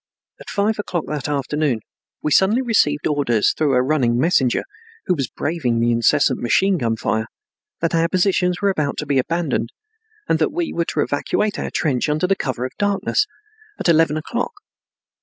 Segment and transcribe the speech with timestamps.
[0.39, 1.81] At five o'clock that afternoon
[2.23, 4.63] we suddenly received orders through a running messenger,
[5.05, 7.27] who was braving the incessant machine gun fire,
[7.81, 9.69] that our positions were about to be abandoned
[10.27, 13.27] and that we were to evacuate our trench under the cover of darkness,
[13.77, 14.53] at eleven o'clock.